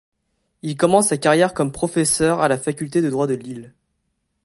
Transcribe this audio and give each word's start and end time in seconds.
Il 0.63 0.77
commence 0.77 1.09
sa 1.09 1.17
carrière 1.17 1.53
comme 1.53 1.71
professeur 1.71 2.41
à 2.41 2.47
la 2.47 2.57
faculté 2.57 3.03
de 3.03 3.09
droit 3.11 3.27
de 3.27 3.35
Lille. 3.35 3.75